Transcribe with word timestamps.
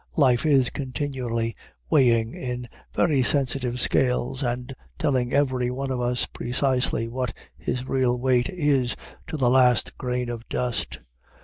Life 0.17 0.47
is 0.47 0.71
continually 0.71 1.55
weighing 1.91 2.29
us 2.33 2.41
in 2.41 2.67
very 2.91 3.21
sensitive 3.21 3.79
scales, 3.79 4.41
and 4.41 4.73
telling 4.97 5.31
every 5.31 5.69
one 5.69 5.91
of 5.91 6.01
us 6.01 6.25
precisely 6.25 7.07
what 7.07 7.31
his 7.55 7.87
real 7.87 8.19
weight 8.19 8.49
is 8.49 8.95
to 9.27 9.37
the 9.37 9.51
last 9.51 9.95
grain 9.99 10.27
of 10.27 10.49
dust. 10.49 10.97